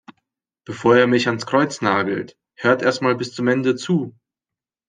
Bevor 0.65 0.97
ihr 0.97 1.05
mich 1.05 1.27
ans 1.27 1.45
Kreuz 1.45 1.81
nagelt, 1.83 2.35
hört 2.55 2.81
erst 2.81 3.03
mal 3.03 3.15
bis 3.15 3.33
zum 3.35 3.47
Ende 3.47 3.75
zu! 3.75 4.15